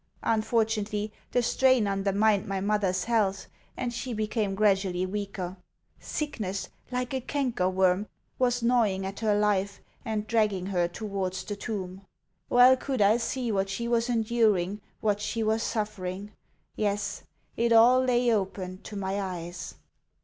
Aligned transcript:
Unfortunately, 0.23 1.13
the 1.31 1.43
strain 1.43 1.85
undermined 1.85 2.47
my 2.47 2.59
mother's 2.59 3.03
health, 3.03 3.45
and 3.77 3.93
she 3.93 4.13
became 4.15 4.55
gradually 4.55 5.05
weaker. 5.05 5.57
Sickness, 5.99 6.69
like 6.91 7.13
a 7.13 7.21
cankerworm, 7.21 8.07
was 8.39 8.63
gnawing 8.63 9.05
at 9.05 9.19
her 9.19 9.37
life, 9.37 9.79
and 10.03 10.25
dragging 10.25 10.65
her 10.65 10.87
towards 10.87 11.43
the 11.43 11.55
tomb. 11.55 12.01
Well 12.49 12.75
could 12.75 12.99
I 13.03 13.17
see 13.17 13.51
what 13.51 13.69
she 13.69 13.87
was 13.87 14.09
enduring, 14.09 14.81
what 15.01 15.21
she 15.21 15.43
was 15.43 15.61
suffering. 15.61 16.31
Yes, 16.75 17.21
it 17.55 17.71
all 17.71 18.03
lay 18.03 18.33
open 18.33 18.79
to 18.79 18.95
my 18.95 19.21
eyes. 19.21 19.75